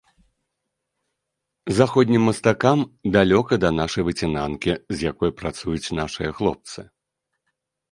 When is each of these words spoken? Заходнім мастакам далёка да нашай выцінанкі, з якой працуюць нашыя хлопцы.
Заходнім 1.79 2.23
мастакам 2.29 2.79
далёка 3.17 3.53
да 3.65 3.69
нашай 3.81 4.03
выцінанкі, 4.09 4.71
з 4.97 5.07
якой 5.11 5.35
працуюць 5.45 5.95
нашыя 6.01 6.29
хлопцы. 6.41 6.81